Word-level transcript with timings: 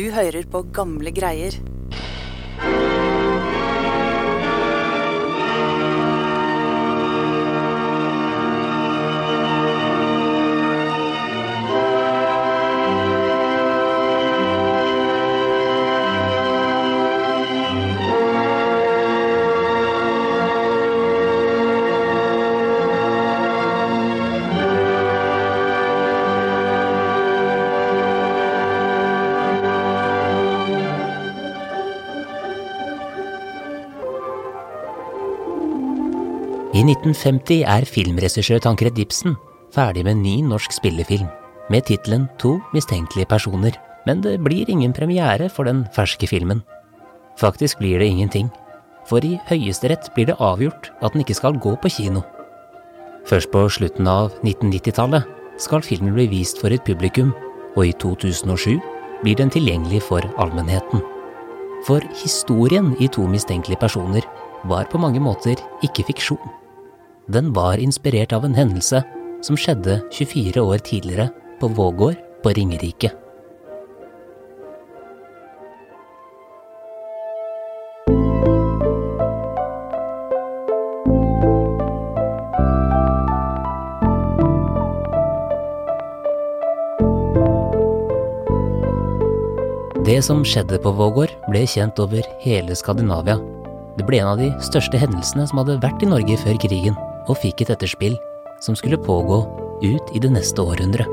Du 0.00 0.06
hører 0.08 0.46
på 0.48 0.62
gamle 0.72 1.10
greier. 1.12 1.58
I 36.70 36.84
1950 36.86 37.64
er 37.66 37.82
filmregissør 37.82 38.60
Tankred 38.62 38.98
Ibsen 39.02 39.32
ferdig 39.74 40.04
med 40.06 40.12
en 40.12 40.20
ny 40.22 40.34
norsk 40.46 40.70
spillefilm 40.76 41.26
med 41.70 41.82
tittelen 41.88 42.28
To 42.38 42.60
mistenkelige 42.70 43.26
personer, 43.26 43.74
men 44.06 44.20
det 44.22 44.36
blir 44.44 44.70
ingen 44.70 44.92
premiere 44.94 45.48
for 45.50 45.66
den 45.66 45.80
ferske 45.96 46.28
filmen. 46.30 46.60
Faktisk 47.42 47.80
blir 47.82 47.98
det 47.98 48.06
ingenting, 48.06 48.52
for 49.02 49.18
i 49.18 49.40
Høyesterett 49.48 50.12
blir 50.14 50.28
det 50.30 50.38
avgjort 50.38 50.92
at 51.02 51.10
den 51.10 51.24
ikke 51.24 51.34
skal 51.40 51.58
gå 51.58 51.74
på 51.74 51.90
kino. 51.90 52.22
Først 53.26 53.50
på 53.50 53.64
slutten 53.66 54.06
av 54.06 54.30
1990-tallet 54.44 55.26
skal 55.58 55.82
filmen 55.82 56.14
bli 56.14 56.28
vist 56.30 56.62
for 56.62 56.70
et 56.70 56.86
publikum, 56.86 57.34
og 57.74 57.82
i 57.88 57.92
2007 57.98 58.78
blir 59.24 59.34
den 59.42 59.50
tilgjengelig 59.50 60.04
for 60.06 60.22
allmennheten. 60.38 61.02
For 61.82 62.06
historien 62.22 62.94
i 63.02 63.10
To 63.10 63.26
mistenkelige 63.26 63.82
personer 63.82 64.22
var 64.70 64.86
på 64.86 65.02
mange 65.02 65.18
måter 65.18 65.58
ikke 65.82 66.06
fiksjon. 66.12 66.59
Den 67.26 67.52
var 67.52 67.78
inspirert 67.78 68.32
av 68.32 68.44
en 68.44 68.54
hendelse 68.54 69.02
som 69.42 69.56
skjedde 69.56 70.00
24 70.12 70.62
år 70.62 70.78
tidligere 70.78 71.28
på 71.60 71.68
Vågård 71.68 72.16
på 72.42 72.52
Ringerike. 72.56 73.10
Det 90.04 90.22
som 90.24 90.40
skjedde 90.44 90.80
på 90.82 90.90
Vågård, 90.90 91.30
ble 91.52 91.60
kjent 91.68 92.00
over 92.02 92.24
hele 92.42 92.74
Skandinavia. 92.74 93.36
Det 93.94 94.06
ble 94.08 94.18
en 94.18 94.32
av 94.32 94.40
de 94.40 94.48
største 94.64 94.98
hendelsene 94.98 95.46
som 95.46 95.60
hadde 95.60 95.78
vært 95.84 96.02
i 96.02 96.08
Norge 96.10 96.38
før 96.40 96.58
krigen, 96.58 96.96
og 97.30 97.38
fikk 97.40 97.64
et 97.64 97.74
etterspill 97.76 98.18
som 98.64 98.76
skulle 98.76 99.00
pågå 99.00 99.40
ut 99.86 100.14
i 100.14 100.20
det 100.20 100.32
neste 100.34 100.62
århundret. 100.62 101.08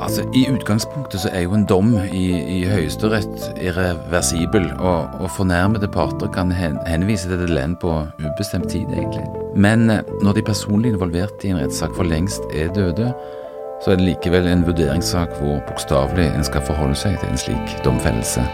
Altså, 0.00 0.24
I 0.34 0.46
utgangspunktet 0.50 1.20
så 1.20 1.30
er 1.32 1.44
jo 1.44 1.54
en 1.56 1.66
dom 1.68 1.92
i, 2.12 2.24
i 2.56 2.58
Høyesterett 2.68 3.60
irreversibel, 3.60 4.66
og, 4.80 5.12
og 5.20 5.30
fornærmede 5.36 5.88
parter 5.92 6.30
kan 6.32 6.52
hen, 6.52 6.78
henvise 6.88 7.28
til 7.28 7.40
det 7.44 7.50
len 7.52 7.76
på 7.80 7.92
ubestemt 8.20 8.70
tid, 8.72 8.88
egentlig. 8.92 9.24
Men 9.56 9.90
eh, 9.90 10.02
når 10.24 10.38
de 10.38 10.46
personlig 10.48 10.94
involverte 10.94 11.48
i 11.48 11.52
en 11.52 11.60
rettssak 11.60 11.94
for 11.96 12.08
lengst 12.08 12.44
er 12.56 12.72
døde, 12.74 13.12
så 13.84 13.92
er 13.92 14.00
det 14.00 14.12
likevel 14.12 14.46
en 14.48 14.66
vurderingssak 14.66 15.36
hvor 15.40 15.60
bokstavelig 15.68 16.28
en 16.30 16.46
skal 16.46 16.64
forholde 16.66 16.98
seg 16.98 17.18
til 17.20 17.32
en 17.32 17.42
slik 17.44 17.80
domfellelse. 17.84 18.46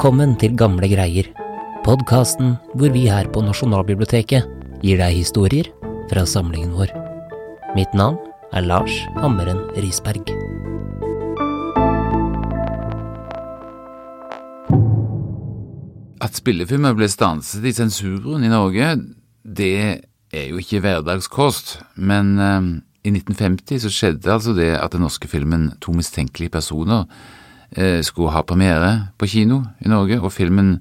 Velkommen 0.00 0.30
til 0.40 0.54
Gamle 0.56 0.88
greier, 0.88 1.26
podkasten 1.84 2.54
hvor 2.72 2.88
vi 2.88 3.02
her 3.12 3.26
på 3.28 3.42
Nasjonalbiblioteket 3.44 4.46
gir 4.80 4.96
deg 4.96 5.12
historier 5.12 5.66
fra 6.08 6.22
samlingen 6.24 6.70
vår. 6.72 6.88
Mitt 7.76 7.92
navn 7.92 8.16
er 8.56 8.64
Lars 8.64 8.94
Hammeren 9.20 9.58
Risberg. 9.76 10.32
At 16.24 16.40
spillefilmer 16.40 16.96
ble 16.96 17.10
stanset 17.12 17.68
i 17.68 17.74
sensuren 17.76 18.46
i 18.48 18.48
Norge, 18.48 18.94
det 19.44 19.74
er 20.32 20.46
jo 20.46 20.62
ikke 20.64 20.80
hverdagskost, 20.80 21.74
men 22.00 22.38
eh, 22.40 22.70
i 23.04 23.12
1950 23.12 23.84
så 23.84 23.92
skjedde 23.92 24.32
altså 24.32 24.56
det 24.56 24.72
at 24.80 24.96
den 24.96 25.04
norske 25.04 25.28
filmen 25.28 25.74
To 25.84 25.92
mistenkelige 25.92 26.56
personer 26.56 27.04
skulle 28.02 28.32
ha 28.34 28.40
premiere 28.42 29.12
på 29.14 29.28
kino 29.30 29.60
i 29.78 29.88
Norge, 29.88 30.16
og 30.18 30.32
filmen 30.34 30.80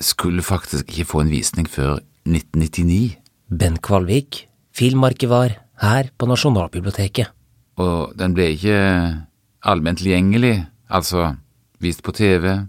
skulle 0.00 0.42
faktisk 0.44 0.88
ikke 0.92 1.08
få 1.08 1.22
en 1.24 1.32
visning 1.32 1.68
før 1.68 2.00
1999. 2.28 3.16
Ben 3.48 3.78
Kvalvik, 3.80 4.46
filmarkivar 4.76 5.56
her 5.80 6.10
på 6.18 6.28
Nasjonalbiblioteket. 6.28 7.32
Og 7.80 8.12
den 8.18 8.34
ble 8.36 8.50
ikke 8.54 8.80
allment 9.64 10.00
tilgjengelig, 10.00 10.66
altså 10.88 11.34
vist 11.80 12.02
på 12.04 12.12
TV, 12.12 12.66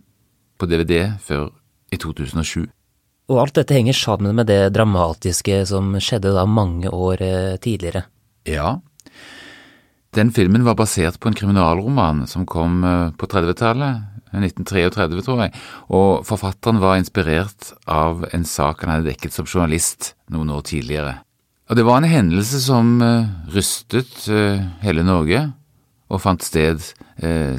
på 0.60 0.70
DVD, 0.70 1.18
før 1.20 1.50
i 1.92 2.00
2007. 2.00 2.70
Og 3.32 3.40
alt 3.40 3.56
dette 3.60 3.76
henger 3.76 3.96
sammen 3.96 4.36
med 4.36 4.50
det 4.50 4.74
dramatiske 4.76 5.62
som 5.70 5.94
skjedde 6.04 6.34
da 6.36 6.46
mange 6.48 6.92
år 6.92 7.24
eh, 7.24 7.60
tidligere. 7.64 8.06
Ja. 8.48 8.80
Den 10.12 10.32
filmen 10.36 10.66
var 10.68 10.76
basert 10.76 11.22
på 11.24 11.30
en 11.30 11.36
kriminalroman 11.40 12.26
som 12.28 12.44
kom 12.44 12.84
eh, 12.84 13.12
på 13.16 13.30
30-tallet, 13.32 14.10
1933 14.36 15.24
tror 15.24 15.40
jeg, 15.46 15.54
og 15.92 16.26
forfatteren 16.28 16.82
var 16.84 16.98
inspirert 17.00 17.72
av 17.88 18.26
en 18.36 18.44
sak 18.48 18.84
han 18.84 18.92
hadde 18.92 19.08
dekket 19.08 19.36
som 19.36 19.48
journalist 19.48 20.14
noen 20.32 20.52
år 20.52 20.66
tidligere. 20.68 21.14
Og 21.72 21.80
det 21.80 21.86
var 21.88 22.02
en 22.02 22.12
hendelse 22.12 22.60
som 22.60 22.98
eh, 23.00 23.30
rystet 23.56 24.28
eh, 24.28 24.60
hele 24.84 25.08
Norge, 25.08 25.46
og 26.12 26.20
fant 26.20 26.44
sted 26.44 26.84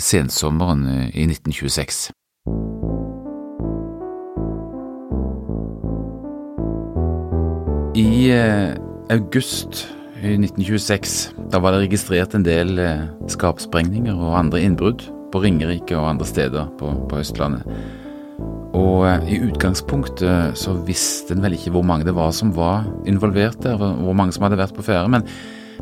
sensommeren 0.02 0.82
i 1.14 1.22
1926. 1.24 2.10
I 7.96 8.28
august 9.14 9.86
i 10.22 10.36
1926 10.38 11.32
da 11.50 11.58
var 11.58 11.74
det 11.74 11.88
registrert 11.88 12.36
en 12.36 12.44
del 12.46 12.78
eh, 12.78 13.08
skapsprengninger 13.32 14.14
og 14.14 14.36
andre 14.38 14.62
innbrudd 14.62 15.02
på 15.32 15.42
Ringerike 15.42 15.96
og 15.98 16.12
andre 16.12 16.28
steder 16.28 16.68
på, 16.78 16.92
på 17.10 17.18
Østlandet. 17.22 17.66
Og 18.78 19.02
eh, 19.08 19.32
i 19.34 19.40
utgangspunktet 19.48 20.58
så 20.58 20.76
visste 20.86 21.34
en 21.34 21.42
vel 21.42 21.56
ikke 21.58 21.74
hvor 21.74 21.86
mange 21.86 22.06
det 22.06 22.14
var 22.16 22.30
som 22.36 22.54
var 22.54 22.86
involvert 23.08 23.64
der, 23.64 23.80
hvor 23.80 24.14
mange 24.16 24.36
som 24.36 24.46
hadde 24.46 24.60
vært 24.60 24.76
på 24.76 24.84
ferde. 24.86 25.10
Men, 25.10 25.26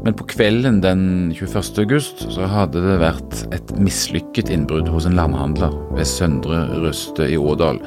men 0.01 0.17
på 0.17 0.25
kvelden 0.33 0.81
den 0.81 1.03
21. 1.37 1.83
august 1.85 2.25
så 2.33 2.49
hadde 2.49 2.81
det 2.81 2.97
vært 3.03 3.43
et 3.53 3.75
mislykket 3.77 4.49
innbrudd 4.55 4.89
hos 4.89 5.05
en 5.05 5.19
landhandler 5.19 5.75
ved 5.93 6.09
Søndre 6.09 6.63
Røste 6.81 7.29
i 7.29 7.37
Ådal. 7.37 7.83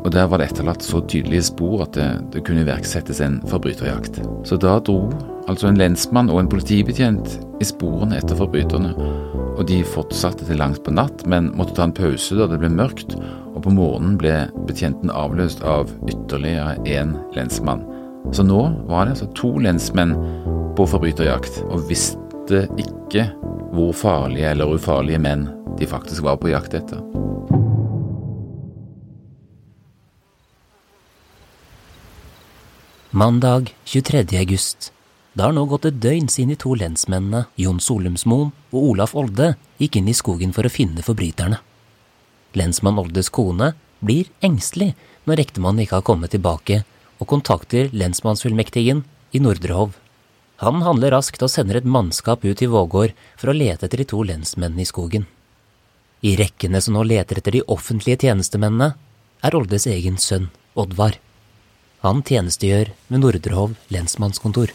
Og 0.00 0.08
der 0.14 0.30
var 0.32 0.40
det 0.40 0.48
etterlatt 0.48 0.86
så 0.86 1.02
tydelige 1.04 1.44
spor 1.50 1.84
at 1.84 1.92
det, 1.98 2.08
det 2.32 2.46
kunne 2.46 2.64
iverksettes 2.64 3.20
en 3.26 3.42
forbryterjakt. 3.52 4.22
Så 4.48 4.56
da 4.56 4.78
dro 4.80 5.02
altså 5.50 5.70
en 5.70 5.78
lensmann 5.78 6.30
og 6.30 6.42
en 6.42 6.50
politibetjent 6.50 7.36
i 7.60 7.66
sporene 7.66 8.18
etter 8.20 8.38
forbryterne. 8.38 8.92
Og 9.58 9.64
de 9.68 9.80
fortsatte 9.84 10.46
til 10.46 10.60
langt 10.60 10.82
på 10.86 10.94
natt, 10.94 11.24
men 11.30 11.50
måtte 11.58 11.74
ta 11.76 11.88
en 11.88 11.96
pause 11.96 12.38
da 12.38 12.46
det 12.50 12.60
ble 12.62 12.70
mørkt, 12.72 13.16
og 13.50 13.62
på 13.66 13.74
morgenen 13.74 14.16
ble 14.20 14.34
betjenten 14.68 15.12
avløst 15.12 15.64
av 15.66 15.90
ytterligere 16.08 16.78
én 16.86 17.16
lensmann. 17.36 17.84
Så 18.36 18.44
nå 18.46 18.62
var 18.88 19.06
det 19.06 19.16
altså 19.16 19.30
to 19.36 19.54
lensmenn 19.64 20.14
på 20.78 20.86
forbryterjakt, 20.88 21.62
og 21.68 21.88
visste 21.90 22.66
ikke 22.80 23.30
hvor 23.74 23.92
farlige 23.96 24.52
eller 24.54 24.76
ufarlige 24.76 25.20
menn 25.22 25.48
de 25.78 25.88
faktisk 25.88 26.24
var 26.26 26.38
på 26.40 26.52
jakt 26.52 26.74
etter. 26.78 27.02
Mandag 33.10 33.74
23. 33.84 34.38
august. 34.38 34.92
Det 35.32 35.44
har 35.44 35.54
nå 35.54 35.62
gått 35.70 35.86
et 35.86 36.00
døgn 36.02 36.26
siden 36.30 36.50
de 36.54 36.58
to 36.58 36.74
lensmennene 36.74 37.44
Jon 37.60 37.78
Solumsmoen 37.78 38.50
og 38.72 38.80
Olaf 38.80 39.14
Olde 39.14 39.52
gikk 39.78 40.00
inn 40.00 40.10
i 40.10 40.16
skogen 40.16 40.54
for 40.56 40.66
å 40.66 40.72
finne 40.72 41.04
forbryterne. 41.06 41.60
Lensmann 42.58 42.98
Oldes 42.98 43.30
kone 43.30 43.72
blir 44.02 44.30
engstelig 44.42 44.96
når 45.28 45.44
ektemannen 45.44 45.84
ikke 45.84 46.00
har 46.00 46.06
kommet 46.06 46.34
tilbake, 46.34 46.82
og 47.20 47.28
kontakter 47.30 47.92
lensmannsfullmektigen 47.94 49.04
i 49.36 49.42
Nordre 49.44 49.76
Hov. 49.76 49.92
Han 50.64 50.82
handler 50.82 51.14
raskt 51.14 51.44
og 51.44 51.52
sender 51.52 51.78
et 51.78 51.86
mannskap 51.88 52.42
ut 52.44 52.62
i 52.64 52.68
Vågård 52.68 53.14
for 53.38 53.52
å 53.52 53.56
lete 53.56 53.86
etter 53.86 54.02
de 54.02 54.08
to 54.10 54.24
lensmennene 54.26 54.82
i 54.82 54.88
skogen. 54.88 55.28
I 56.26 56.34
rekkene 56.36 56.80
som 56.84 56.96
nå 56.96 57.04
leter 57.06 57.38
etter 57.40 57.54
de 57.54 57.64
offentlige 57.70 58.26
tjenestemennene, 58.26 58.92
er 59.40 59.56
Oldes 59.56 59.86
egen 59.88 60.18
sønn, 60.20 60.50
Oddvar. 60.76 61.16
Han 62.04 62.20
tjenestegjør 62.24 62.90
ved 63.08 63.22
Nordrehov 63.22 63.76
lensmannskontor. 63.92 64.72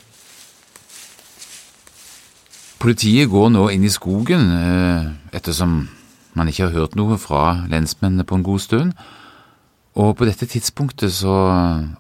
Politiet 2.86 3.32
går 3.32 3.48
nå 3.50 3.64
inn 3.74 3.82
i 3.82 3.90
skogen, 3.90 4.44
eh, 4.54 5.06
ettersom 5.34 5.88
man 6.38 6.50
ikke 6.52 6.68
har 6.68 6.76
hørt 6.76 6.96
noe 6.96 7.16
fra 7.18 7.66
lensmennene 7.66 8.22
på 8.24 8.38
en 8.38 8.44
god 8.46 8.62
stund. 8.62 8.92
Og 9.98 10.12
på 10.20 10.28
dette 10.28 10.46
tidspunktet 10.46 11.10
så 11.10 11.34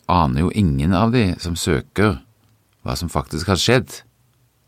aner 0.05 0.41
jo 0.43 0.51
ingen 0.53 0.93
av 0.93 1.11
de 1.11 1.33
som 1.41 1.55
søker, 1.55 2.19
hva 2.85 2.93
som 2.93 3.09
faktisk 3.09 3.47
har 3.47 3.57
skjedd, 3.57 4.03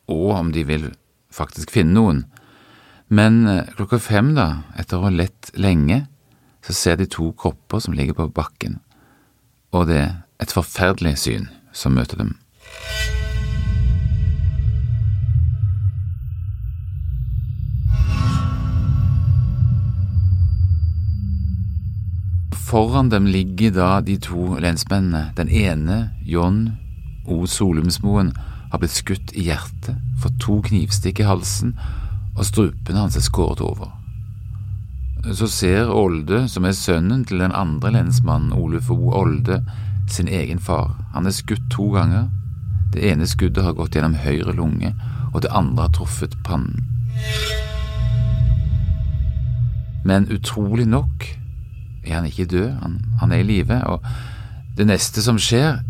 og 0.09 0.31
om 0.39 0.51
de 0.51 0.63
vil 0.63 0.95
faktisk 1.29 1.69
finne 1.69 1.93
noen. 1.93 2.25
Men 3.09 3.45
eh, 3.45 3.69
klokka 3.77 4.01
fem, 4.01 4.33
da, 4.33 4.63
etter 4.73 4.97
å 4.97 5.05
ha 5.05 5.13
lett 5.13 5.53
lenge, 5.53 6.07
så 6.65 6.73
ser 6.73 6.97
de 6.97 7.05
to 7.05 7.29
kropper 7.37 7.77
som 7.77 7.93
ligger 7.93 8.17
på 8.17 8.31
bakken, 8.33 8.79
og 9.69 9.85
det 9.85 10.01
er 10.01 10.15
et 10.41 10.49
forferdelig 10.49 11.19
syn 11.27 11.45
som 11.71 11.93
møter 11.93 12.17
dem. 12.17 12.39
Foran 22.77 23.09
dem 23.09 23.25
ligger 23.25 23.71
da 23.71 24.01
de 24.01 24.19
to 24.21 24.59
lensmennene. 24.61 25.31
Den 25.35 25.49
ene, 25.49 26.09
John 26.25 26.75
O. 27.25 27.47
Solumsmoen, 27.47 28.35
har 28.71 28.77
blitt 28.77 28.93
skutt 28.93 29.31
i 29.33 29.47
hjertet, 29.47 29.95
fått 30.21 30.35
to 30.43 30.59
knivstikk 30.61 31.23
i 31.23 31.25
halsen, 31.25 31.71
og 32.35 32.45
strupen 32.45 32.99
hans 33.01 33.17
er 33.17 33.23
skåret 33.25 33.63
over. 33.65 33.95
Så 35.33 35.49
ser 35.49 35.89
Olde, 35.89 36.43
som 36.53 36.67
er 36.69 36.77
sønnen 36.77 37.23
til 37.25 37.41
den 37.41 37.55
andre 37.57 37.95
lensmannen, 37.95 38.53
Oluf 38.53 38.91
O. 38.93 39.09
Olde, 39.23 39.63
sin 40.05 40.29
egen 40.29 40.61
far. 40.61 40.93
Han 41.15 41.25
er 41.25 41.33
skutt 41.33 41.65
to 41.73 41.89
ganger. 41.95 42.29
Det 42.93 43.01
ene 43.09 43.25
skuddet 43.25 43.65
har 43.65 43.73
gått 43.73 43.97
gjennom 43.97 44.19
høyre 44.21 44.53
lunge, 44.53 44.93
og 45.33 45.41
det 45.41 45.49
andre 45.49 45.87
har 45.87 45.97
truffet 45.97 46.37
pannen. 46.45 46.85
Men 50.05 50.29
utrolig 50.29 50.85
nok 50.85 51.25
er 52.07 52.19
han 52.19 52.29
ikke 52.29 52.49
død, 52.49 52.71
han, 52.81 52.97
han 53.21 53.31
er 53.31 53.43
i 53.43 53.47
live, 53.47 53.81
og 53.85 54.03
det 54.77 54.87
neste 54.87 55.21
som 55.25 55.39
skjer, 55.41 55.81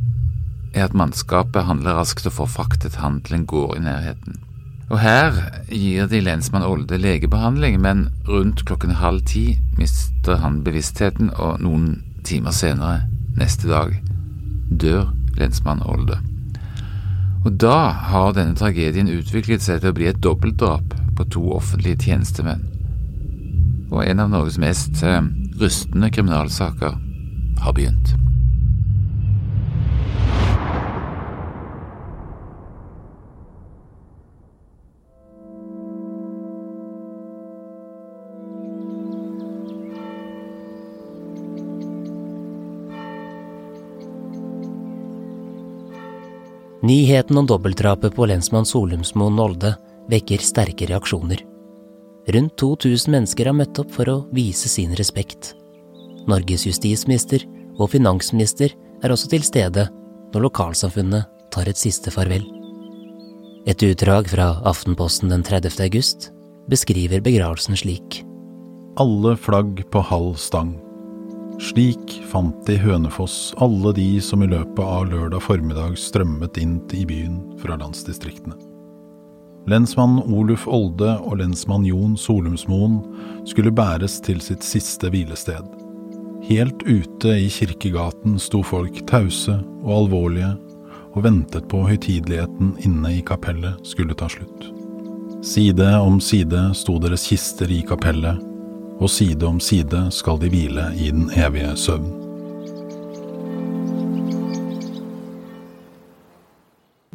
er 0.73 0.85
at 0.85 0.97
mannskapet 0.97 1.65
handler 1.67 1.97
raskt 1.97 2.27
og 2.29 2.35
får 2.37 2.51
fraktet 2.53 2.99
han 3.01 3.21
til 3.25 3.39
en 3.39 3.47
gård 3.49 3.77
i 3.77 3.83
nærheten. 3.85 4.37
Og 4.87 5.01
her 5.03 5.35
gir 5.67 6.07
de 6.07 6.21
lensmann 6.23 6.63
Olde 6.63 6.97
legebehandling, 6.97 7.81
men 7.83 8.07
rundt 8.27 8.63
klokken 8.65 8.95
halv 9.01 9.25
ti 9.27 9.57
mister 9.77 10.39
han 10.39 10.61
bevisstheten, 10.63 11.33
og 11.35 11.59
noen 11.63 12.03
timer 12.27 12.55
senere, 12.55 13.01
neste 13.35 13.67
dag, 13.67 13.97
dør 14.71 15.11
lensmann 15.37 15.83
Olde. 15.83 16.21
Og 17.43 17.59
da 17.59 17.91
har 18.11 18.33
denne 18.35 18.55
tragedien 18.59 19.11
utviklet 19.11 19.63
seg 19.63 19.81
til 19.81 19.91
å 19.91 19.97
bli 19.97 20.07
et 20.09 20.23
dobbeltdrap 20.23 20.95
på 21.17 21.27
to 21.35 21.43
offentlige 21.55 22.07
tjenestemenn. 22.07 22.63
Og 23.91 24.01
en 24.03 24.23
av 24.23 24.31
Norges 24.31 24.57
mest 24.59 25.03
eh, 25.03 25.21
rystende 25.59 26.09
kriminalsaker 26.09 26.93
har 27.59 27.73
begynt. 27.73 28.13
Nyheten 46.81 47.37
om 47.37 47.45
dobbeltdrapet 47.45 48.15
på 48.15 48.25
lensmann 48.25 48.65
Solumsmoen 48.65 49.39
Olde 49.39 49.73
vekker 50.07 50.37
sterke 50.37 50.85
reaksjoner. 50.87 51.56
Rundt 52.27 52.57
2000 52.59 53.11
mennesker 53.11 53.47
har 53.47 53.55
møtt 53.55 53.79
opp 53.79 53.93
for 53.95 54.09
å 54.11 54.17
vise 54.35 54.67
sin 54.67 54.91
respekt. 54.99 55.53
Norges 56.27 56.65
justisminister 56.67 57.45
og 57.77 57.93
finansminister 57.93 58.73
er 58.99 59.13
også 59.13 59.31
til 59.31 59.45
stede 59.47 59.87
når 60.33 60.49
lokalsamfunnet 60.49 61.29
tar 61.55 61.71
et 61.71 61.79
siste 61.79 62.11
farvel. 62.11 62.43
Et 63.67 63.87
utdrag 63.87 64.27
fra 64.31 64.49
Aftenposten 64.67 65.31
den 65.31 65.45
30. 65.47 65.79
august 65.87 66.29
beskriver 66.67 67.23
begravelsen 67.23 67.79
slik. 67.79 68.21
Alle 68.99 69.37
flagg 69.39 69.85
på 69.93 70.03
halv 70.11 70.35
stang. 70.41 70.75
Slik 71.63 72.19
fant 72.27 72.59
de 72.67 72.75
Hønefoss 72.81 73.53
alle 73.63 73.95
de 73.95 74.09
som 74.21 74.43
i 74.43 74.51
løpet 74.51 74.83
av 74.83 75.07
lørdag 75.13 75.47
formiddag 75.47 75.95
strømmet 76.01 76.59
inn 76.59 76.81
i 76.91 77.07
byen 77.07 77.39
fra 77.63 77.79
landsdistriktene. 77.79 78.66
Lensmann 79.67 80.21
Oluf 80.31 80.63
Olde 80.71 81.17
og 81.27 81.41
lensmann 81.41 81.83
Jon 81.83 82.13
Solumsmoen 82.15 83.01
skulle 83.47 83.73
bæres 83.75 84.15
til 84.23 84.39
sitt 84.39 84.63
siste 84.63 85.11
hvilested. 85.11 85.65
Helt 86.47 86.85
ute 86.87 87.33
i 87.35 87.49
kirkegaten 87.51 88.37
sto 88.39 88.61
folk 88.63 89.01
tause 89.09 89.57
og 89.83 89.91
alvorlige 89.97 90.53
og 91.17 91.25
ventet 91.25 91.67
på 91.67 91.81
høytideligheten 91.89 92.77
inne 92.87 93.11
i 93.17 93.23
kapellet 93.27 93.81
skulle 93.87 94.15
ta 94.15 94.29
slutt. 94.31 94.69
Side 95.43 95.89
om 95.99 96.21
side 96.23 96.61
sto 96.77 96.95
deres 97.03 97.27
kister 97.27 97.71
i 97.71 97.81
kapellet, 97.87 98.39
og 98.97 99.11
side 99.11 99.43
om 99.45 99.59
side 99.61 100.07
skal 100.15 100.39
de 100.41 100.49
hvile 100.53 100.87
i 100.95 101.11
den 101.11 101.27
evige 101.35 101.75
søvn. 101.77 102.26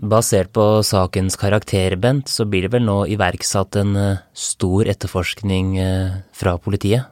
Basert 0.03 0.51
på 0.51 0.65
sakens 0.83 1.37
karakter, 1.39 1.95
Bent, 1.95 2.27
så 2.27 2.43
blir 2.51 2.67
det 2.67 2.73
vel 2.75 2.83
nå 2.89 3.05
iverksatt 3.15 3.77
en 3.79 3.95
eh, 3.95 4.23
stor 4.35 4.89
etterforskning 4.91 5.77
eh, 5.79 6.17
fra 6.35 6.57
politiet? 6.59 7.07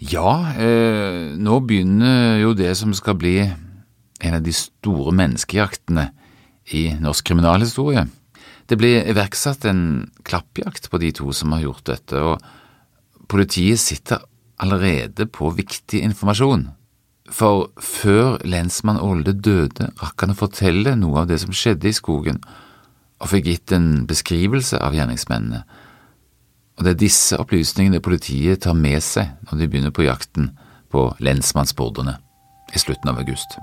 Ja, 0.00 0.54
eh, 0.56 1.36
nå 1.36 1.58
begynner 1.68 2.38
jo 2.40 2.54
det 2.56 2.70
som 2.80 2.94
skal 2.96 3.18
bli 3.20 3.36
en 3.44 4.38
av 4.38 4.40
de 4.40 4.54
store 4.56 5.12
menneskejaktene 5.12 6.06
i 6.72 6.86
norsk 6.96 7.28
kriminalhistorie. 7.28 8.06
Det 8.72 8.78
blir 8.80 9.04
iverksatt 9.12 9.66
en 9.68 9.84
klappjakt 10.24 10.88
på 10.88 11.02
de 11.04 11.12
to 11.12 11.28
som 11.36 11.52
har 11.52 11.66
gjort 11.66 11.84
dette, 11.92 12.24
og 12.24 13.28
politiet 13.28 13.84
sitter 13.84 14.24
allerede 14.64 15.28
på 15.28 15.52
viktig 15.52 16.00
informasjon. 16.08 16.70
For 17.32 17.70
før 17.80 18.36
lensmann 18.44 19.00
Olde 19.00 19.32
døde, 19.32 19.88
rakk 20.02 20.20
han 20.24 20.34
å 20.34 20.38
fortelle 20.38 20.92
noe 20.98 21.22
av 21.22 21.30
det 21.30 21.40
som 21.40 21.54
skjedde 21.56 21.88
i 21.88 21.96
skogen, 21.96 22.42
og 23.22 23.30
fikk 23.30 23.48
gitt 23.48 23.72
en 23.72 24.04
beskrivelse 24.08 24.76
av 24.76 24.96
gjerningsmennene. 24.96 25.62
Og 26.76 26.84
det 26.84 26.94
er 26.94 27.00
disse 27.04 27.38
opplysningene 27.40 28.02
politiet 28.04 28.64
tar 28.66 28.76
med 28.76 29.00
seg 29.04 29.30
når 29.46 29.60
de 29.60 29.70
begynner 29.70 29.94
på 29.94 30.04
jakten 30.04 30.50
på 30.92 31.06
lensmannsbordene 31.22 32.18
i 32.74 32.82
slutten 32.82 33.12
av 33.12 33.22
august. 33.22 33.56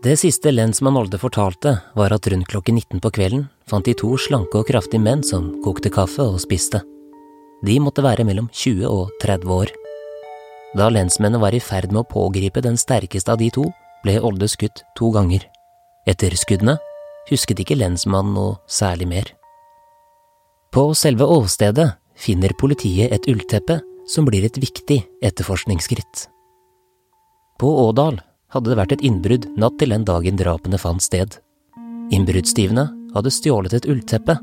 Det 0.00 0.14
siste 0.16 0.48
lensmann 0.48 0.96
Olde 0.96 1.18
fortalte, 1.20 1.74
var 1.92 2.12
at 2.16 2.24
rundt 2.32 2.48
klokken 2.48 2.78
19 2.78 3.02
på 3.04 3.10
kvelden 3.12 3.42
fant 3.68 3.84
de 3.84 3.92
to 3.92 4.14
slanke 4.16 4.56
og 4.56 4.70
kraftige 4.70 5.02
menn 5.04 5.20
som 5.20 5.50
kokte 5.60 5.90
kaffe 5.92 6.24
og 6.24 6.38
spiste. 6.40 6.80
De 7.60 7.74
måtte 7.84 8.00
være 8.00 8.24
mellom 8.24 8.46
20 8.48 8.88
og 8.88 9.10
30 9.20 9.52
år. 9.52 9.72
Da 10.72 10.86
lensmennene 10.88 11.42
var 11.42 11.52
i 11.52 11.60
ferd 11.60 11.92
med 11.92 12.00
å 12.00 12.08
pågripe 12.14 12.62
den 12.64 12.80
sterkeste 12.80 13.34
av 13.34 13.42
de 13.42 13.50
to, 13.52 13.66
ble 14.00 14.16
Olde 14.24 14.48
skutt 14.48 14.80
to 14.96 15.10
ganger. 15.12 15.44
Etter 16.08 16.32
skuddene 16.32 16.78
husket 17.28 17.60
ikke 17.60 17.76
lensmannen 17.76 18.32
noe 18.38 18.56
særlig 18.64 19.10
mer. 19.12 19.34
På 20.72 20.94
selve 20.96 21.28
åstedet 21.28 21.90
finner 22.16 22.56
politiet 22.56 23.12
et 23.12 23.28
ullteppe 23.28 23.82
som 24.08 24.24
blir 24.24 24.48
et 24.48 24.56
viktig 24.64 25.02
etterforskningsskritt. 25.20 26.24
På 27.60 27.76
Ådal 27.84 28.22
hadde 28.54 28.72
det 28.72 28.78
vært 28.78 28.94
et 28.96 29.04
innbrudd 29.06 29.48
natt 29.60 29.78
til 29.80 29.94
den 29.94 30.04
dagen 30.06 30.38
drapene 30.38 30.78
fant 30.80 31.02
sted. 31.02 31.38
Innbruddstyvene 32.10 32.86
hadde 33.14 33.32
stjålet 33.34 33.76
et 33.78 33.88
ullteppe, 33.90 34.36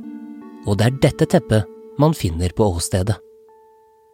og 0.68 0.80
det 0.80 0.88
er 0.88 1.00
dette 1.04 1.28
teppet 1.36 1.68
man 2.00 2.16
finner 2.16 2.54
på 2.56 2.68
åstedet. 2.78 3.18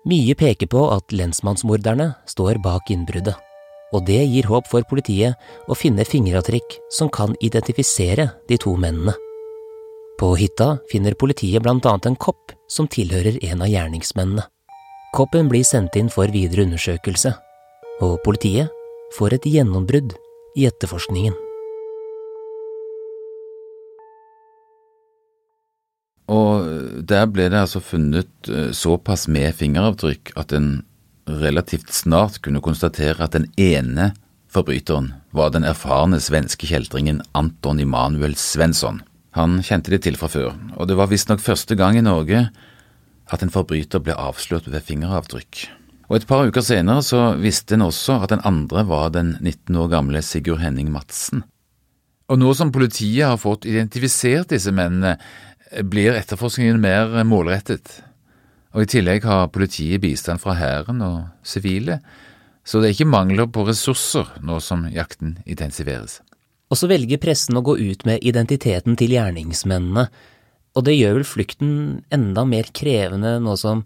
Mye 0.09 0.35
peker 0.35 0.67
på 0.67 0.83
at 0.91 1.13
lensmannsmorderne 1.15 2.09
står 2.27 2.59
bak 2.63 2.89
innbruddet, 2.91 3.35
og 3.93 4.05
det 4.07 4.19
gir 4.25 4.49
håp 4.49 4.67
for 4.67 4.83
politiet 4.89 5.37
å 5.69 5.77
finne 5.77 6.03
fingeravtrykk 6.07 6.79
som 6.91 7.11
kan 7.13 7.37
identifisere 7.39 8.27
de 8.49 8.57
to 8.59 8.75
mennene. 8.75 9.13
På 10.19 10.33
hytta 10.37 10.77
finner 10.91 11.15
politiet 11.17 11.63
blant 11.63 11.85
annet 11.89 12.09
en 12.09 12.19
kopp 12.19 12.51
som 12.69 12.89
tilhører 12.89 13.39
en 13.47 13.63
av 13.63 13.71
gjerningsmennene. 13.71 14.45
Koppen 15.13 15.49
blir 15.49 15.65
sendt 15.67 15.95
inn 15.99 16.09
for 16.09 16.31
videre 16.33 16.65
undersøkelse, 16.65 17.33
og 18.01 18.17
politiet 18.25 18.71
får 19.17 19.37
et 19.37 19.49
gjennombrudd 19.55 20.15
i 20.57 20.67
etterforskningen. 20.69 21.35
Og 26.33 27.03
der 27.03 27.27
ble 27.29 27.49
det 27.51 27.59
altså 27.65 27.81
funnet 27.83 28.49
eh, 28.49 28.71
såpass 28.71 29.27
med 29.27 29.53
fingeravtrykk 29.59 30.33
at 30.39 30.53
en 30.55 30.69
relativt 31.27 31.91
snart 31.93 32.39
kunne 32.43 32.63
konstatere 32.63 33.23
at 33.23 33.35
den 33.35 33.49
ene 33.59 34.13
forbryteren 34.53 35.11
var 35.35 35.51
den 35.53 35.65
erfarne 35.67 36.19
svenske 36.21 36.67
kjeltringen 36.69 37.21
Anton 37.37 37.81
Immanuel 37.83 38.37
Svensson. 38.39 39.01
Han 39.33 39.61
kjente 39.65 39.91
det 39.93 40.03
til 40.05 40.17
fra 40.19 40.29
før, 40.29 40.53
og 40.77 40.87
det 40.87 40.97
var 40.99 41.09
visstnok 41.11 41.41
første 41.41 41.75
gang 41.75 41.97
i 41.97 42.05
Norge 42.05 42.45
at 43.33 43.43
en 43.43 43.53
forbryter 43.53 44.03
ble 44.03 44.15
avslørt 44.19 44.69
ved 44.69 44.85
fingeravtrykk. 44.85 45.65
Og 46.09 46.17
Et 46.19 46.27
par 46.27 46.45
uker 46.45 46.61
senere 46.65 47.03
så 47.05 47.33
visste 47.39 47.77
en 47.77 47.87
også 47.87 48.19
at 48.23 48.33
den 48.33 48.43
andre 48.43 48.83
var 48.87 49.13
den 49.15 49.37
19 49.39 49.75
år 49.79 49.89
gamle 49.93 50.21
Sigurd 50.21 50.61
Henning 50.63 50.91
Madsen. 50.91 51.43
Og 52.31 52.39
nå 52.39 52.53
som 52.57 52.71
politiet 52.71 53.25
har 53.27 53.39
fått 53.39 53.67
identifisert 53.69 54.51
disse 54.53 54.71
mennene, 54.71 55.17
blir 55.81 56.13
etterforskningen 56.13 56.81
mer 56.81 57.23
målrettet. 57.25 58.03
Og 58.73 58.85
I 58.85 58.89
tillegg 58.89 59.25
har 59.25 59.51
politiet 59.53 60.01
bistand 60.03 60.41
fra 60.41 60.55
hæren 60.57 61.01
og 61.05 61.17
sivile, 61.45 61.99
så 62.63 62.79
det 62.79 62.89
er 62.89 62.95
ikke 62.95 63.11
mangler 63.11 63.49
på 63.51 63.65
ressurser 63.67 64.29
nå 64.45 64.59
som 64.63 64.85
jakten 64.91 65.37
intensiveres. 65.45 66.21
Og 66.71 66.79
så 66.79 66.87
velger 66.89 67.21
pressen 67.21 67.57
å 67.59 67.65
gå 67.65 67.75
ut 67.77 68.05
med 68.07 68.23
identiteten 68.25 68.95
til 68.97 69.13
gjerningsmennene, 69.13 70.07
og 70.73 70.87
det 70.87 70.95
gjør 70.95 71.19
vel 71.19 71.27
flukten 71.27 71.73
enda 72.13 72.47
mer 72.49 72.71
krevende 72.73 73.35
nå 73.43 73.53
som 73.59 73.83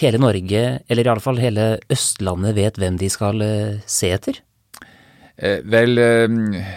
hele 0.00 0.20
Norge, 0.20 0.62
eller 0.88 1.06
i 1.06 1.10
alle 1.12 1.24
fall 1.24 1.40
hele 1.42 1.66
Østlandet, 1.92 2.56
vet 2.56 2.80
hvem 2.80 2.96
de 3.00 3.10
skal 3.12 3.44
eh, 3.44 3.82
se 3.86 4.12
etter? 4.14 4.40
Eh, 5.36 5.60
vel, 5.68 5.98
eh, 6.00 6.72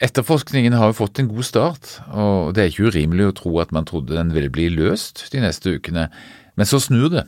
etterforskningen 0.00 0.76
har 0.78 0.90
jo 0.90 1.00
fått 1.02 1.22
en 1.22 1.30
god 1.32 1.46
start, 1.46 1.90
og 2.14 2.54
det 2.54 2.62
er 2.62 2.72
ikke 2.72 2.92
urimelig 2.94 3.28
å 3.30 3.36
tro 3.42 3.56
at 3.62 3.74
man 3.74 3.88
trodde 3.88 4.16
den 4.16 4.32
ville 4.36 4.52
bli 4.52 4.68
løst 4.72 5.26
de 5.34 5.42
neste 5.42 5.76
ukene, 5.76 6.08
men 6.54 6.68
så 6.68 6.80
snur 6.82 7.10
det. 7.12 7.26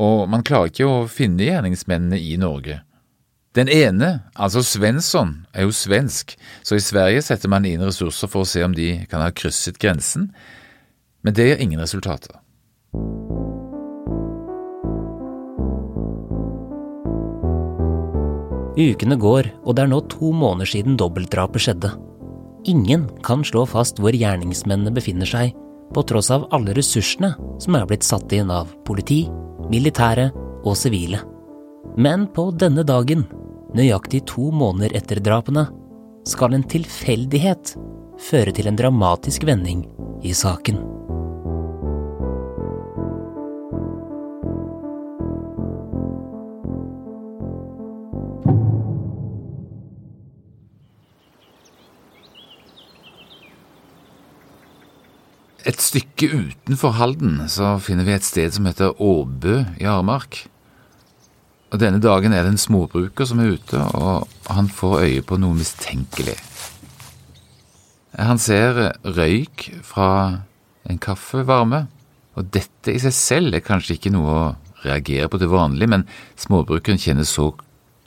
Og 0.00 0.24
man 0.30 0.42
klarer 0.46 0.72
ikke 0.72 0.88
å 0.88 1.04
finne 1.10 1.46
gjerningsmennene 1.46 2.18
i 2.18 2.34
Norge. 2.40 2.80
Den 3.54 3.68
ene, 3.70 4.24
altså 4.34 4.64
Svensson, 4.66 5.44
er 5.54 5.68
jo 5.68 5.74
svensk, 5.74 6.34
så 6.66 6.74
i 6.74 6.82
Sverige 6.82 7.22
setter 7.22 7.52
man 7.52 7.66
inn 7.68 7.84
ressurser 7.86 8.30
for 8.30 8.42
å 8.42 8.48
se 8.50 8.64
om 8.66 8.74
de 8.74 9.04
kan 9.10 9.22
ha 9.22 9.30
krysset 9.30 9.78
grensen, 9.78 10.32
men 11.22 11.36
det 11.38 11.46
gir 11.46 11.62
ingen 11.62 11.84
resultater. 11.84 12.40
Ukene 18.74 19.16
går, 19.20 19.50
og 19.62 19.76
det 19.76 19.84
er 19.84 19.90
nå 19.92 20.00
to 20.10 20.32
måneder 20.34 20.70
siden 20.70 20.96
dobbeltdrapet 20.98 21.62
skjedde. 21.62 21.92
Ingen 22.66 23.06
kan 23.22 23.44
slå 23.46 23.66
fast 23.68 24.00
hvor 24.02 24.16
gjerningsmennene 24.16 24.94
befinner 24.94 25.28
seg, 25.28 25.52
på 25.94 26.02
tross 26.08 26.30
av 26.34 26.48
alle 26.54 26.74
ressursene 26.74 27.34
som 27.62 27.76
er 27.76 27.86
blitt 27.86 28.06
satt 28.06 28.32
inn 28.34 28.50
av 28.50 28.72
politi, 28.88 29.24
militære 29.70 30.30
og 30.64 30.74
sivile. 30.78 31.20
Men 32.00 32.26
på 32.34 32.48
denne 32.58 32.82
dagen, 32.86 33.26
nøyaktig 33.76 34.24
to 34.30 34.48
måneder 34.50 34.96
etter 34.98 35.22
drapene, 35.22 35.68
skal 36.26 36.56
en 36.56 36.64
tilfeldighet 36.66 37.76
føre 38.30 38.54
til 38.56 38.70
en 38.70 38.80
dramatisk 38.80 39.44
vending 39.46 39.84
i 40.24 40.32
saken. 40.34 40.80
Et 55.64 55.80
stykke 55.80 56.28
utenfor 56.28 56.92
Halden 56.98 57.38
så 57.48 57.78
finner 57.80 58.04
vi 58.04 58.12
et 58.12 58.26
sted 58.26 58.52
som 58.52 58.66
heter 58.68 58.98
Åbø 59.00 59.62
i 59.80 59.86
Aremark. 59.88 60.42
Og 61.72 61.80
Denne 61.80 62.02
dagen 62.04 62.34
er 62.36 62.44
det 62.44 62.52
en 62.52 62.60
småbruker 62.60 63.24
som 63.24 63.40
er 63.40 63.54
ute, 63.56 63.80
og 63.80 64.28
han 64.52 64.68
får 64.68 64.98
øye 65.06 65.22
på 65.24 65.38
noe 65.40 65.56
mistenkelig. 65.56 66.36
Han 68.20 68.38
ser 68.38 68.92
røyk 69.02 69.70
fra 69.82 70.10
en 70.84 71.00
kaffevarme, 71.00 71.86
og 72.36 72.52
dette 72.52 72.92
i 72.92 73.00
seg 73.00 73.16
selv 73.16 73.56
er 73.56 73.64
kanskje 73.64 73.96
ikke 73.96 74.12
noe 74.12 74.36
å 74.36 74.44
reagere 74.84 75.30
på 75.32 75.40
til 75.40 75.48
vanlig, 75.48 75.88
men 75.88 76.04
småbrukeren 76.38 77.00
kjenner 77.00 77.24
så, 77.24 77.48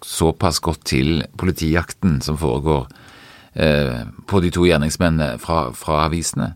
såpass 0.06 0.62
godt 0.62 0.86
til 0.94 1.26
politijakten 1.42 2.22
som 2.22 2.38
foregår 2.38 2.86
eh, 3.58 4.06
på 4.30 4.46
de 4.46 4.54
to 4.54 4.70
gjerningsmennene 4.70 5.42
fra, 5.42 5.72
fra 5.74 6.04
avisene 6.06 6.54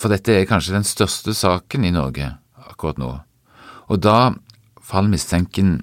for 0.00 0.12
dette 0.12 0.34
er 0.34 0.48
kanskje 0.48 0.76
den 0.76 0.86
største 0.86 1.34
saken 1.36 1.86
i 1.86 1.94
Norge 1.94 2.32
akkurat 2.66 2.98
nå. 3.00 3.12
Og 3.90 4.02
da 4.02 4.34
faller 4.82 5.12
mistenken 5.14 5.78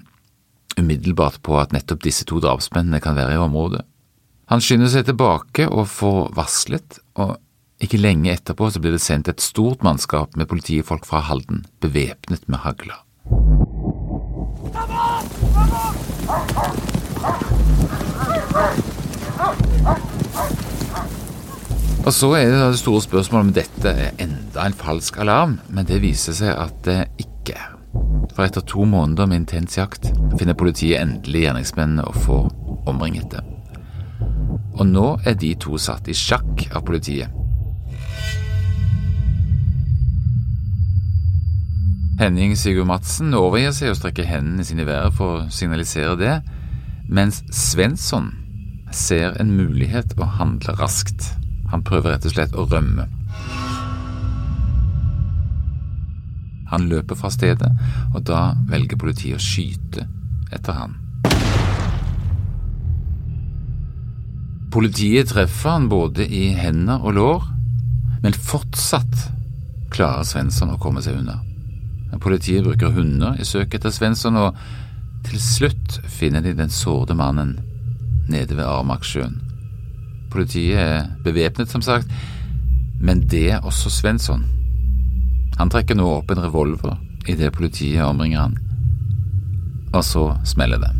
umiddelbart 0.78 1.40
på 1.42 1.56
at 1.60 1.74
nettopp 1.74 2.02
disse 2.04 2.26
to 2.28 2.40
drapsmennene 2.42 3.00
kan 3.02 3.16
være 3.18 3.36
i 3.36 3.42
området. 3.42 3.84
Han 4.52 4.60
skynder 4.60 4.90
seg 4.92 5.06
tilbake 5.08 5.68
og 5.70 5.88
får 5.88 6.34
varslet, 6.36 6.98
og 7.16 7.38
ikke 7.82 8.00
lenge 8.00 8.32
etterpå 8.32 8.68
så 8.70 8.82
blir 8.82 8.94
det 8.96 9.02
sendt 9.04 9.30
et 9.32 9.44
stort 9.44 9.84
mannskap 9.86 10.36
med 10.36 10.50
politifolk 10.50 11.06
fra 11.08 11.22
Halden, 11.24 11.64
bevæpnet 11.80 12.48
med 12.48 12.62
hagler. 12.66 13.00
Og 22.04 22.12
så 22.12 22.28
er 22.36 22.50
det 22.50 22.58
det 22.60 22.78
store 22.82 23.00
spørsmålet 23.00 23.46
om 23.46 23.52
dette 23.56 23.88
er 23.88 24.18
enda 24.20 24.66
en 24.66 24.76
falsk 24.76 25.16
alarm, 25.24 25.54
men 25.72 25.86
det 25.88 26.02
viser 26.02 26.36
seg 26.36 26.50
at 26.52 26.74
det 26.84 26.98
ikke 27.16 27.54
er. 27.56 27.70
For 28.34 28.44
etter 28.44 28.60
to 28.68 28.84
måneder 28.84 29.28
med 29.30 29.40
intens 29.40 29.78
jakt 29.78 30.10
finner 30.36 30.58
politiet 30.58 31.00
endelig 31.00 31.46
gjerningsmennene 31.46 32.04
og 32.04 32.18
får 32.26 32.50
omringet 32.90 33.32
dem. 33.32 33.48
Og 34.74 34.84
nå 34.90 35.06
er 35.24 35.38
de 35.40 35.54
to 35.56 35.78
satt 35.80 36.10
i 36.10 36.16
sjakk 36.18 36.66
av 36.74 36.84
politiet. 36.84 37.32
Henning 42.20 42.52
Sigurd 42.58 42.90
Madsen 42.90 43.32
overgir 43.34 43.72
seg 43.74 43.94
og 43.94 43.96
strekker 43.98 44.28
hendene 44.28 44.66
sine 44.66 44.84
i 44.84 44.90
været 44.90 45.16
for 45.16 45.38
å 45.38 45.48
signalisere 45.50 46.18
det, 46.20 46.34
mens 47.08 47.40
Svensson 47.48 48.28
ser 48.92 49.40
en 49.40 49.56
mulighet 49.56 50.14
å 50.20 50.28
handle 50.36 50.76
raskt. 50.78 51.32
Han 51.74 51.82
prøver 51.82 52.12
rett 52.14 52.26
og 52.28 52.30
slett 52.30 52.52
å 52.54 52.68
rømme. 52.70 53.08
Han 56.70 56.86
løper 56.90 57.18
fra 57.18 57.30
stedet, 57.34 57.70
og 58.14 58.22
da 58.28 58.52
velger 58.70 58.98
politiet 59.00 59.40
å 59.40 59.42
skyte 59.42 60.06
etter 60.54 60.78
han. 60.78 60.94
Politiet 64.74 65.30
treffer 65.30 65.76
han 65.76 65.90
både 65.90 66.26
i 66.26 66.48
hender 66.58 67.02
og 67.02 67.18
lår, 67.18 67.48
men 68.22 68.38
fortsatt 68.38 69.28
klarer 69.94 70.26
Svensson 70.26 70.72
å 70.74 70.80
komme 70.82 71.02
seg 71.02 71.18
unna. 71.18 71.40
Politiet 72.22 72.62
bruker 72.66 72.94
hunder 72.94 73.34
i 73.38 73.46
søk 73.46 73.74
etter 73.74 73.90
Svensson, 73.94 74.38
og 74.38 74.54
til 75.26 75.42
slutt 75.42 75.98
finner 76.06 76.42
de 76.42 76.54
den 76.54 76.70
sårede 76.70 77.18
mannen 77.18 77.56
nede 78.30 78.54
ved 78.54 78.66
Armaksjøen. 78.66 79.43
Politiet 80.34 80.78
er 80.78 81.06
bevæpnet, 81.24 81.70
som 81.70 81.82
sagt, 81.82 82.10
men 83.00 83.22
det 83.30 83.50
er 83.54 83.62
også 83.62 83.90
Svensson. 83.90 84.42
Han 85.58 85.70
trekker 85.70 85.94
nå 85.94 86.08
opp 86.16 86.34
en 86.34 86.42
revolver 86.42 86.96
idet 87.30 87.52
politiet 87.54 88.02
omringer 88.02 88.40
han, 88.40 88.58
og 89.94 90.04
så 90.04 90.34
smeller 90.44 90.82
det. 90.82 90.90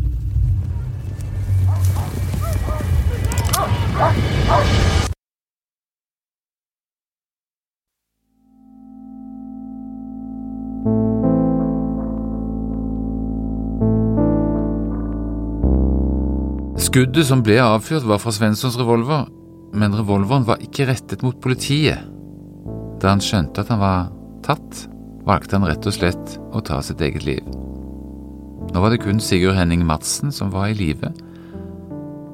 Skuddet 16.95 17.27
som 17.27 17.41
ble 17.43 17.57
avfyrt, 17.59 18.05
var 18.07 18.21
fra 18.23 18.31
Svenssons 18.31 18.77
revolver, 18.79 19.25
men 19.75 19.91
revolveren 19.97 20.45
var 20.47 20.61
ikke 20.63 20.85
rettet 20.87 21.25
mot 21.27 21.35
politiet. 21.43 22.05
Da 23.03 23.11
han 23.11 23.19
skjønte 23.19 23.65
at 23.65 23.73
han 23.73 23.81
var 23.81 24.05
tatt, 24.47 24.85
valgte 25.27 25.59
han 25.59 25.67
rett 25.67 25.89
og 25.91 25.97
slett 25.97 26.37
å 26.55 26.63
ta 26.63 26.79
sitt 26.79 27.03
eget 27.03 27.27
liv. 27.27 27.43
Nå 28.71 28.79
var 28.79 28.95
det 28.95 29.01
kun 29.03 29.19
Sigurd 29.19 29.59
Henning 29.59 29.83
Madsen 29.83 30.31
som 30.31 30.55
var 30.55 30.71
i 30.71 30.79
live. 30.79 31.11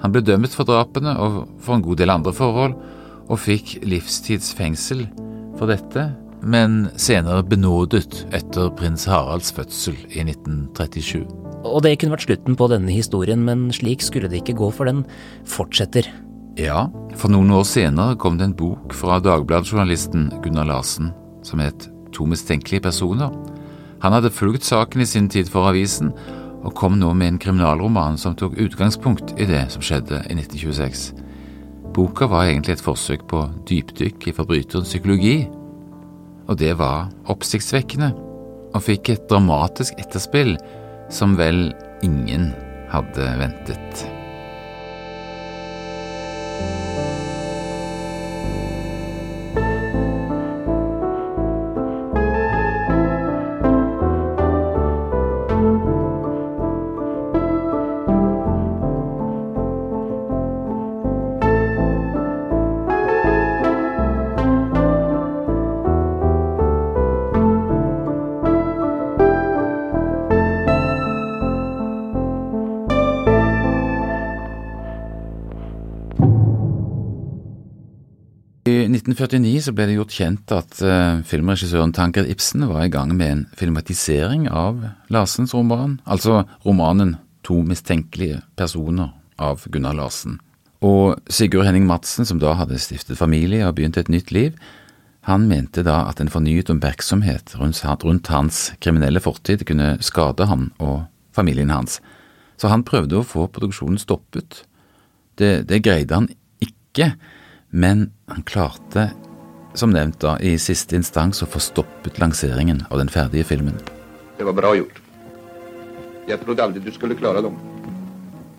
Han 0.06 0.14
ble 0.14 0.22
dømt 0.30 0.54
for 0.54 0.70
drapene 0.70 1.18
og 1.18 1.42
for 1.58 1.80
en 1.80 1.90
god 1.90 2.06
del 2.06 2.14
andre 2.14 2.38
forhold, 2.38 2.78
og 3.34 3.42
fikk 3.42 3.80
livstidsfengsel 3.82 5.08
for 5.58 5.74
dette, 5.74 6.12
men 6.46 6.84
senere 7.02 7.42
benådet 7.42 8.28
etter 8.30 8.70
prins 8.78 9.10
Haralds 9.10 9.50
fødsel 9.58 9.98
i 10.14 10.22
1937. 10.22 11.41
Og 11.62 11.82
det 11.86 11.98
kunne 12.02 12.16
vært 12.16 12.26
slutten 12.26 12.58
på 12.58 12.68
denne 12.72 12.92
historien, 12.94 13.46
men 13.46 13.70
slik 13.76 14.02
skulle 14.06 14.30
det 14.32 14.42
ikke 14.42 14.58
gå, 14.58 14.72
for 14.74 14.90
den 14.90 15.06
fortsetter. 15.48 16.10
Ja, 16.60 16.90
for 17.16 17.32
noen 17.32 17.54
år 17.56 17.64
senere 17.70 18.18
kom 18.20 18.38
det 18.40 18.50
en 18.50 18.58
bok 18.58 18.94
fra 18.98 19.22
Dagbladet-journalisten 19.24 20.30
Gunnar 20.44 20.68
Larsen 20.68 21.14
som 21.48 21.60
het 21.60 21.90
To 22.12 22.26
mistenkelige 22.28 22.84
personer. 22.84 23.32
Han 24.04 24.14
hadde 24.14 24.34
fulgt 24.36 24.66
saken 24.68 25.02
i 25.02 25.06
sin 25.08 25.30
tid 25.32 25.48
for 25.48 25.70
avisen, 25.70 26.12
og 26.62 26.76
kom 26.76 26.98
nå 27.00 27.14
med 27.16 27.28
en 27.28 27.38
kriminalroman 27.40 28.18
som 28.20 28.36
tok 28.36 28.58
utgangspunkt 28.60 29.32
i 29.40 29.48
det 29.48 29.62
som 29.72 29.82
skjedde 29.86 30.20
i 30.28 30.36
1926. 30.36 31.06
Boka 31.96 32.28
var 32.28 32.50
egentlig 32.50 32.76
et 32.76 32.84
forsøk 32.84 33.24
på 33.32 33.46
dypdykk 33.70 34.28
i 34.28 34.36
forbryterens 34.36 34.92
psykologi, 34.92 35.48
og 36.52 36.60
det 36.60 36.74
var 36.84 37.08
oppsiktsvekkende, 37.32 38.12
og 38.76 38.84
fikk 38.84 39.14
et 39.14 39.26
dramatisk 39.32 39.96
etterspill 40.04 40.58
som 41.12 41.36
vel 41.38 41.74
ingen 42.02 42.54
hadde 42.90 43.36
ventet. 43.40 44.11
1949 79.12 79.66
så 79.66 79.74
ble 79.76 79.88
det 79.90 79.96
gjort 79.98 80.16
kjent 80.16 80.54
at 80.56 80.78
uh, 80.86 81.22
filmregissøren 81.28 81.94
Tankred 81.96 82.30
Ibsen 82.32 82.64
var 82.70 82.86
i 82.86 82.92
gang 82.92 83.12
med 83.18 83.32
en 83.32 83.44
filmatisering 83.60 84.48
av 84.48 84.80
Larsens 85.12 85.56
roman, 85.58 86.00
altså 86.06 86.46
romanen 86.66 87.18
To 87.48 87.58
mistenkelige 87.66 88.44
personer 88.54 89.10
av 89.42 89.64
Gunnar 89.74 89.96
Larsen. 89.98 90.36
Og 90.86 91.18
Sigurd 91.30 91.66
Henning 91.66 91.88
Madsen, 91.90 92.28
som 92.30 92.38
da 92.42 92.54
hadde 92.60 92.78
stiftet 92.82 93.18
familie 93.18 93.66
og 93.66 93.80
begynt 93.80 93.98
et 93.98 94.12
nytt 94.14 94.30
liv, 94.30 94.54
han 95.26 95.48
mente 95.50 95.84
da 95.86 96.04
at 96.10 96.22
en 96.22 96.30
fornyet 96.30 96.70
oppmerksomhet 96.74 97.56
rundt, 97.58 98.30
hans 98.30 98.62
kriminelle 98.82 99.22
fortid 99.22 99.66
kunne 99.70 99.96
skade 100.06 100.46
ham 100.50 100.70
og 100.82 101.04
familien 101.34 101.74
hans, 101.74 102.00
så 102.58 102.70
han 102.70 102.86
prøvde 102.86 103.20
å 103.20 103.26
få 103.26 103.48
produksjonen 103.50 104.02
stoppet. 104.02 104.64
Det, 105.38 105.68
det 105.70 105.82
greide 105.86 106.18
han 106.18 106.30
ikke. 106.62 107.14
Men 107.72 108.12
han 108.28 108.44
klarte, 108.44 109.12
som 109.74 109.94
nevnt 109.96 110.20
da, 110.20 110.36
i 110.44 110.58
siste 110.60 110.96
instans 111.00 111.40
å 111.44 111.48
få 111.48 111.60
stoppet 111.64 112.20
lanseringen 112.20 112.84
av 112.90 113.00
den 113.00 113.10
ferdige 113.12 113.48
filmen. 113.48 113.78
Det 114.38 114.44
var 114.44 114.56
bra 114.58 114.74
gjort. 114.76 115.00
Jeg 116.28 116.40
trodde 116.44 116.64
aldri 116.64 116.84
du 116.84 116.92
skulle 116.92 117.16
klare 117.16 117.42
dem. 117.46 117.56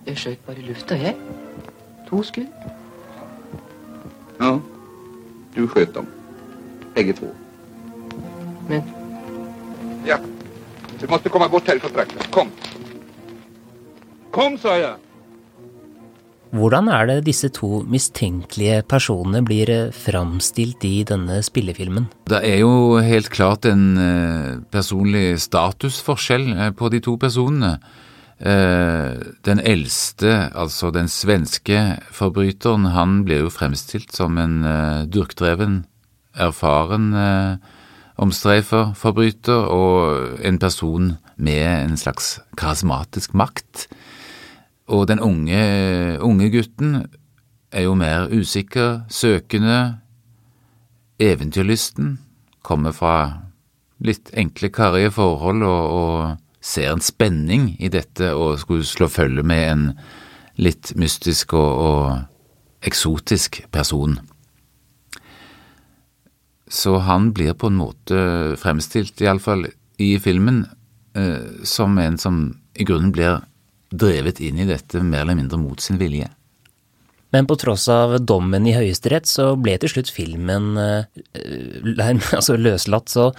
Jeg 0.08 0.16
skjøt 0.18 0.46
bare 0.46 0.62
i 0.62 0.66
lufta, 0.66 0.96
jeg. 0.98 1.14
To 2.08 2.22
skudd. 2.24 2.48
Ja, 4.40 4.56
du 5.54 5.62
skjøt 5.68 5.92
dem. 5.94 6.08
Begge 6.96 7.16
to. 7.20 7.28
Men 8.68 8.82
Ja. 10.06 10.16
Du 10.98 11.06
måtte 11.10 11.28
komme 11.28 11.48
bort 11.50 11.66
härifrån 11.66 11.92
trakten. 11.92 12.18
Kom. 12.30 12.50
Kom, 14.30 14.56
sa 14.58 14.76
jeg. 14.78 14.96
Hvordan 16.52 16.90
er 16.92 17.06
det 17.08 17.22
disse 17.24 17.48
to 17.56 17.80
mistenkelige 17.88 18.82
personene 18.84 19.40
blir 19.40 19.70
eh, 19.72 19.92
framstilt 19.96 20.84
i 20.84 21.00
denne 21.08 21.38
spillefilmen? 21.40 22.10
Det 22.28 22.42
er 22.44 22.58
jo 22.60 23.00
helt 23.00 23.30
klart 23.32 23.64
en 23.70 23.86
eh, 23.96 24.58
personlig 24.72 25.40
statusforskjell 25.40 26.50
eh, 26.52 26.70
på 26.76 26.92
de 26.92 27.00
to 27.04 27.16
personene. 27.16 27.78
Den 28.42 29.60
eldste, 29.62 30.48
altså 30.58 30.88
den 30.90 31.06
svenske 31.06 31.76
forbryteren, 32.10 32.88
han 32.90 33.20
blir 33.22 33.44
jo 33.44 33.52
fremstilt 33.54 34.10
som 34.10 34.34
en 34.42 34.56
durkdreven, 35.14 35.84
erfaren 36.34 37.12
omstreiferforbryter 38.18 39.70
og 39.70 40.42
en 40.42 40.58
person 40.58 41.12
med 41.36 41.68
en 41.84 41.94
slags 42.00 42.40
karismatisk 42.58 43.38
makt. 43.38 43.86
Og 44.90 45.06
den 45.08 45.20
unge, 45.22 45.62
unge 46.20 46.50
gutten 46.50 47.06
er 47.72 47.86
jo 47.86 47.94
mer 47.94 48.28
usikker, 48.32 49.04
søkende, 49.08 49.98
eventyrlysten, 51.22 52.18
kommer 52.62 52.94
fra 52.94 53.16
litt 54.02 54.32
enkle, 54.34 54.70
karrige 54.74 55.12
forhold 55.14 55.62
og, 55.66 55.92
og 55.92 56.62
ser 56.62 56.92
en 56.92 57.02
spenning 57.02 57.72
i 57.82 57.90
dette 57.90 58.32
og 58.34 58.60
skulle 58.62 58.86
slå 58.86 59.08
følge 59.10 59.42
med 59.46 59.62
en 59.70 59.86
litt 60.62 60.92
mystisk 60.98 61.54
og, 61.58 61.70
og 61.82 62.86
eksotisk 62.86 63.62
person. 63.74 64.18
Så 66.72 66.96
han 67.04 67.32
blir 67.36 67.54
på 67.58 67.68
en 67.68 67.78
måte 67.78 68.18
fremstilt, 68.60 69.20
iallfall 69.20 69.66
i 70.00 70.14
filmen, 70.22 70.64
eh, 71.18 71.64
som 71.68 71.98
en 72.00 72.16
som 72.18 72.44
i 72.72 72.86
grunnen 72.88 73.12
blir 73.12 73.42
drevet 73.92 74.40
inn 74.40 74.60
i 74.62 74.68
dette 74.68 75.02
mer 75.04 75.26
eller 75.26 75.38
mindre 75.38 75.60
mot 75.60 75.80
sin 75.80 76.00
vilje. 76.00 76.28
Men 77.32 77.46
på 77.48 77.56
tross 77.56 77.86
av 77.88 78.18
dommen 78.20 78.66
i 78.68 78.74
Høyesterett 78.76 79.28
så 79.28 79.54
ble 79.56 79.78
til 79.80 79.94
slutt 79.94 80.10
filmen 80.12 80.74
eh, 80.76 81.06
altså 82.36 82.58
løslatt, 82.60 83.12
så 83.12 83.30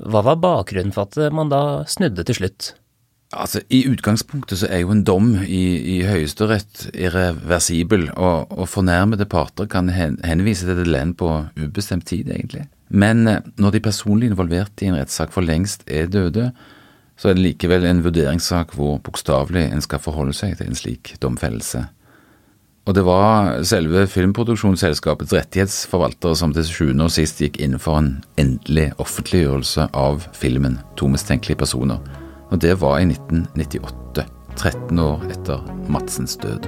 hva 0.00 0.22
var 0.24 0.40
bakgrunnen 0.40 0.94
for 0.94 1.08
at 1.10 1.34
man 1.36 1.52
da 1.52 1.82
snudde 1.90 2.24
til 2.28 2.40
slutt? 2.40 2.72
Altså, 3.32 3.62
I 3.72 3.86
utgangspunktet 3.88 4.60
så 4.60 4.68
er 4.68 4.82
jo 4.82 4.92
en 4.92 5.04
dom 5.08 5.30
i, 5.40 5.62
i 5.94 5.98
Høyesterett 6.04 6.90
irreversibel, 6.92 8.10
og, 8.12 8.52
og 8.52 8.68
fornærmede 8.68 9.24
parter 9.28 9.68
kan 9.72 9.88
hen, 9.92 10.18
henvise 10.24 10.68
til 10.68 10.82
det 10.82 10.88
land 10.88 11.16
på 11.20 11.30
ubestemt 11.56 12.06
tid, 12.10 12.28
egentlig. 12.28 12.66
Men 12.92 13.24
eh, 13.28 13.40
når 13.56 13.76
de 13.76 13.84
personlig 13.88 14.28
involverte 14.32 14.84
i 14.84 14.90
en 14.92 14.98
rettssak 15.00 15.32
for 15.32 15.44
lengst 15.48 15.86
er 15.88 16.12
døde, 16.12 16.50
så 17.22 17.30
er 17.30 17.36
det 17.38 17.44
likevel 17.44 17.84
en 17.86 18.00
vurderingssak 18.02 18.72
hvor 18.74 18.96
bokstavelig 19.06 19.68
en 19.70 19.84
skal 19.84 20.00
forholde 20.02 20.34
seg 20.34 20.56
til 20.58 20.72
en 20.72 20.78
slik 20.78 21.12
domfellelse. 21.22 21.84
Og 22.82 22.96
det 22.98 23.04
var 23.06 23.60
selve 23.62 24.08
filmproduksjonsselskapets 24.10 25.36
rettighetsforvaltere 25.36 26.34
som 26.40 26.50
til 26.56 26.66
sjuende 26.66 27.06
og 27.06 27.14
sist 27.14 27.38
gikk 27.38 27.60
inn 27.62 27.78
for 27.78 28.00
en 28.00 28.16
endelig 28.42 28.88
offentliggjørelse 28.98 29.86
av 29.94 30.26
filmen 30.34 30.80
To 30.98 31.06
mistenkelige 31.12 31.62
personer, 31.62 32.02
og 32.50 32.58
det 32.58 32.74
var 32.82 32.98
i 32.98 33.06
1998, 33.06 34.26
13 34.58 35.06
år 35.06 35.22
etter 35.30 35.62
Madsens 35.86 36.34
død. 36.42 36.66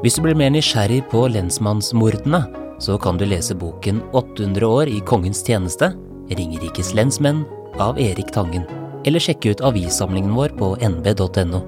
Hvis 0.00 0.16
du 0.16 0.22
blir 0.24 0.36
mer 0.38 0.48
nysgjerrig 0.54 1.02
på 1.12 1.26
lensmannsmordene, 1.28 2.40
så 2.80 2.96
kan 2.96 3.18
du 3.20 3.26
lese 3.28 3.52
boken 3.52 3.98
800 4.16 4.64
år 4.64 4.88
i 4.88 5.00
kongens 5.04 5.42
tjeneste, 5.44 5.92
Ringerikes 6.30 6.94
lensmenn, 6.96 7.42
av 7.76 7.98
Erik 8.00 8.30
Tangen. 8.32 8.64
Eller 9.04 9.20
sjekke 9.20 9.52
ut 9.52 9.60
avissamlingen 9.64 10.32
vår 10.36 10.54
på 10.56 10.70
nb.no. 10.80 11.60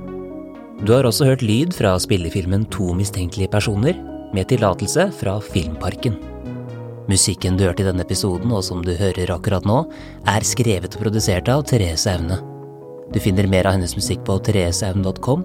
Du 0.82 0.94
har 0.94 1.04
også 1.04 1.28
hørt 1.28 1.44
lyd 1.44 1.74
fra 1.76 1.92
spillefilmen 2.00 2.64
To 2.72 2.94
mistenkelige 2.96 3.52
personer, 3.52 3.98
med 4.32 4.48
tillatelse 4.48 5.10
fra 5.18 5.36
Filmparken. 5.44 6.16
Musikken 7.10 7.58
du 7.58 7.66
hørte 7.66 7.84
i 7.84 7.88
denne 7.90 8.06
episoden, 8.06 8.48
og 8.54 8.64
som 8.64 8.80
du 8.80 8.94
hører 8.96 9.34
akkurat 9.34 9.68
nå, 9.68 9.82
er 10.24 10.46
skrevet 10.46 10.96
og 10.96 11.04
produsert 11.04 11.52
av 11.52 11.66
Therese 11.68 12.08
Aune. 12.16 12.40
Du 13.12 13.20
finner 13.20 13.50
mer 13.50 13.68
av 13.68 13.76
hennes 13.76 13.92
musikk 13.98 14.24
på 14.24 14.40
thereseaune.com, 14.48 15.44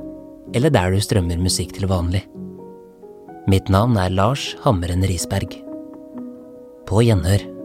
eller 0.55 0.71
der 0.71 0.95
du 0.95 1.03
strømmer 1.03 1.41
musikk 1.41 1.75
til 1.75 1.91
vanlig. 1.91 2.23
Mitt 3.47 3.69
navn 3.71 3.95
er 3.95 4.09
Lars 4.11 4.57
Hammeren 4.65 5.05
Risberg. 5.07 5.53
På 6.83 6.99
gjenhør. 6.99 7.56